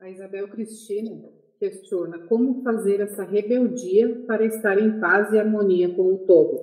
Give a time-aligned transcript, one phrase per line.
[0.00, 1.28] A Isabel Cristina
[1.58, 6.60] questiona como fazer essa rebeldia para estar em paz e harmonia com o todo.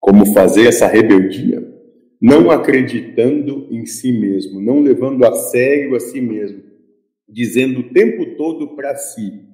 [0.00, 1.62] Como fazer essa rebeldia?
[2.18, 6.62] Não acreditando em si mesmo, não levando a sério a si mesmo,
[7.28, 9.46] dizendo o tempo todo para si: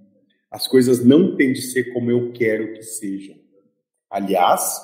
[0.49, 3.35] as coisas não têm de ser como eu quero que sejam.
[4.09, 4.81] Aliás,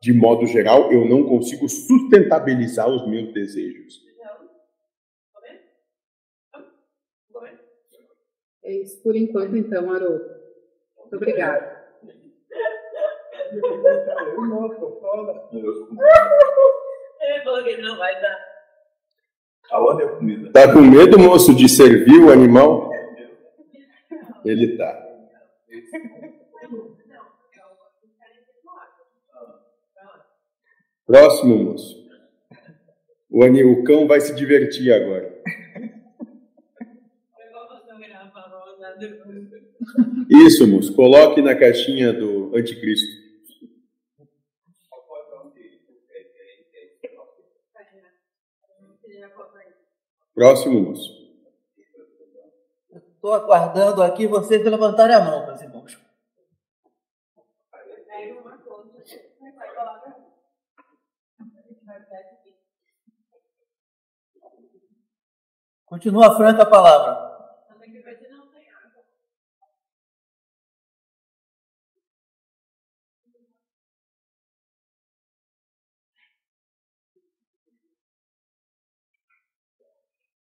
[0.00, 4.03] de modo geral, eu não consigo sustentabilizar os meus desejos.
[8.64, 10.24] É isso por enquanto, então, Haroldo.
[10.98, 11.84] Muito obrigada.
[17.20, 18.54] Ele falou que ele não vai dar.
[19.70, 20.52] É comida?
[20.52, 22.90] Tá com medo, moço, de servir o animal?
[24.44, 25.02] Ele tá.
[31.06, 32.04] Próximo, moço.
[33.30, 35.33] O, o cão vai se divertir agora.
[40.30, 40.94] Isso, moço.
[40.94, 43.24] Coloque na caixinha do anticristo.
[50.34, 51.24] Próximo, moço.
[52.92, 55.96] Estou aguardando aqui vocês levantarem a mão, meus irmãos.
[65.86, 67.23] Continua franca a palavra.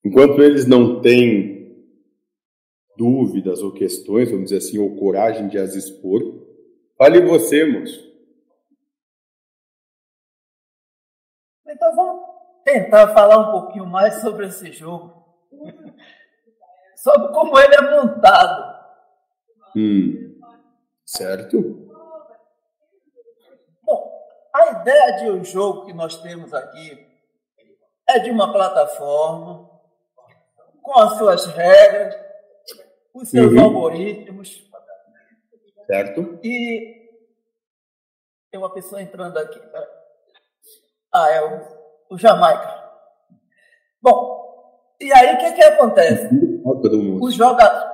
[0.04, 1.60] Enquanto eles não têm
[2.96, 6.20] dúvidas ou questões, vamos dizer assim, ou coragem de as expor,
[6.96, 8.10] fale você, moço.
[11.66, 12.24] Então vamos
[12.64, 15.24] tentar falar um pouquinho mais sobre esse jogo.
[16.96, 18.80] sobre como ele é montado.
[19.76, 20.40] Hum,
[21.06, 21.88] certo?
[23.82, 24.12] Bom,
[24.54, 27.06] a ideia de um jogo que nós temos aqui
[28.08, 29.69] é de uma plataforma
[30.82, 32.14] com as suas regras,
[33.14, 33.64] os seus uhum.
[33.64, 34.68] algoritmos.
[35.86, 36.38] Certo.
[36.42, 37.00] E
[38.50, 39.60] tem uma pessoa entrando aqui.
[41.12, 42.80] Ah, é o, o Jamaica.
[44.00, 44.40] Bom,
[45.00, 46.28] e aí o que, que acontece?
[46.64, 47.90] O, joga,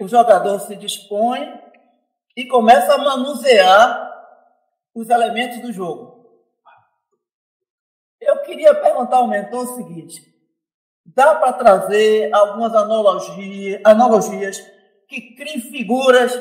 [0.00, 1.60] o jogador se dispõe
[2.36, 4.12] e começa a manusear
[4.94, 6.14] os elementos do jogo.
[8.20, 10.33] Eu queria perguntar ao mentor o seguinte:
[11.04, 14.58] dá para trazer algumas analogias, analogias
[15.08, 16.34] que criem figuras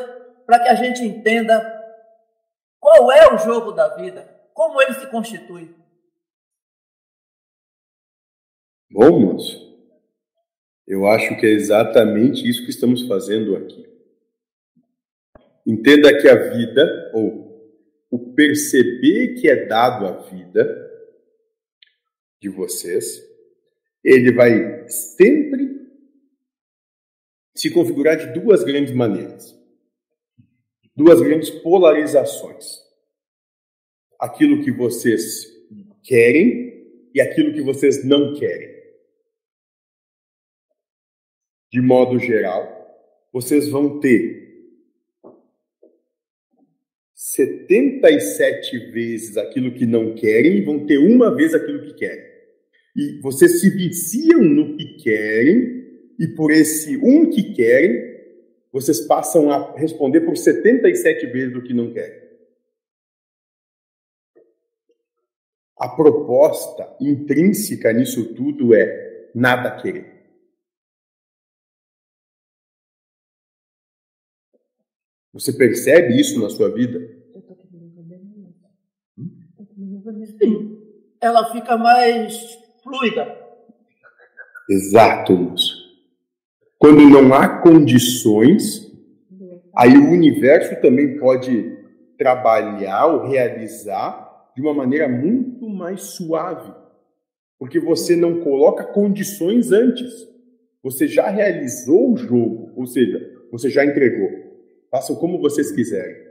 [0.45, 1.61] para que a gente entenda
[2.79, 5.73] qual é o jogo da vida, como ele se constitui.
[8.91, 9.73] Bom, moço,
[10.87, 13.91] eu acho que é exatamente isso que estamos fazendo aqui.
[15.65, 17.43] Entenda que a vida, ou
[18.11, 20.91] o perceber que é dado à vida
[22.39, 23.32] de vocês,
[24.03, 25.81] ele vai sempre
[27.55, 29.57] se configurar de duas grandes maneiras.
[30.95, 32.79] Duas grandes polarizações.
[34.19, 35.47] Aquilo que vocês
[36.03, 38.73] querem e aquilo que vocês não querem.
[41.71, 44.43] De modo geral, vocês vão ter
[47.15, 52.32] 77 vezes aquilo que não querem e vão ter uma vez aquilo que querem
[52.95, 55.83] e vocês se viciam no que querem,
[56.19, 58.13] e por esse um que querem,
[58.71, 62.23] vocês passam a responder por 77 vezes o que não querem.
[65.77, 70.13] A proposta intrínseca nisso tudo é nada querer.
[75.33, 76.99] Você percebe isso na sua vida?
[80.39, 80.79] Sim.
[81.19, 83.37] Ela fica mais fluida.
[84.69, 85.83] Exato, moço.
[86.77, 88.91] Quando não há condições,
[89.75, 91.77] aí o universo também pode
[92.17, 96.73] trabalhar ou realizar de uma maneira muito mais suave.
[97.57, 100.27] Porque você não coloca condições antes.
[100.81, 104.29] Você já realizou o jogo, ou seja, você já entregou.
[104.91, 106.21] Façam como vocês quiserem.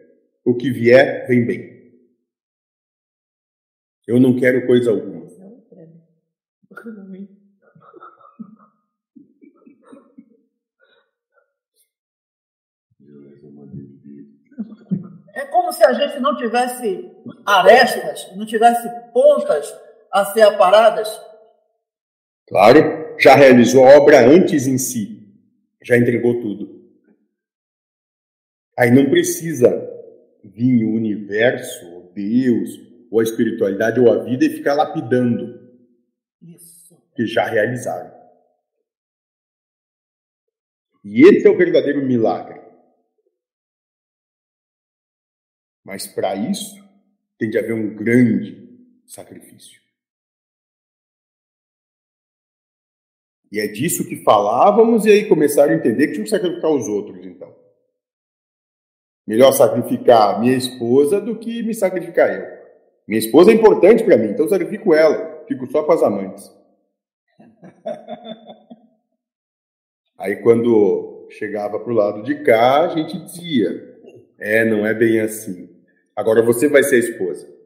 [0.44, 1.72] O que vier, vem bem.
[4.06, 5.31] Eu não quero coisa alguma.
[15.34, 17.10] É como se a gente não tivesse
[17.44, 19.74] arestas, não tivesse pontas
[20.10, 21.20] a ser aparadas.
[22.46, 25.20] Claro, já realizou a obra antes em si.
[25.82, 26.80] já entregou tudo.
[28.78, 29.68] Aí não precisa
[30.44, 32.78] vir o universo, ou Deus,
[33.10, 35.61] ou a espiritualidade, ou a vida e ficar lapidando.
[36.42, 37.00] Isso.
[37.14, 38.12] Que já realizaram.
[41.04, 42.60] E esse é o verdadeiro milagre.
[45.84, 46.76] Mas para isso,
[47.38, 48.68] tem de haver um grande
[49.06, 49.82] sacrifício.
[53.50, 56.88] E é disso que falávamos, e aí começaram a entender que tinha que sacrificar os
[56.88, 57.54] outros, então.
[59.26, 62.62] Melhor sacrificar minha esposa do que me sacrificar eu.
[63.06, 66.50] Minha esposa é importante para mim, então sacrifico ela, fico só com as amantes.
[70.18, 73.98] Aí quando chegava para o lado de cá, a gente dizia:
[74.38, 75.68] é, não é bem assim.
[76.14, 77.61] Agora você vai ser a esposa.